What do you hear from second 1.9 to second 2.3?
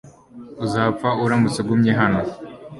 hano.